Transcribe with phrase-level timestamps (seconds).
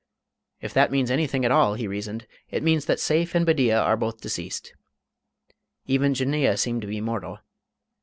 [0.61, 3.95] "If that means anything at all," he reasoned, "it means that Seyf and Bedeea are
[3.95, 4.73] both deceased.
[5.85, 7.37] Even Jinneeyeh seem to be mortal.